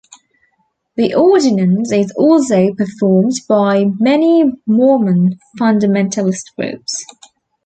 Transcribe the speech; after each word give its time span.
The 0.95 1.13
ordinance 1.13 1.91
is 1.91 2.11
also 2.17 2.73
performed 2.73 3.33
by 3.47 3.85
many 3.99 4.45
Mormon 4.65 5.37
fundamentalist 5.59 6.55
groups. 6.57 7.05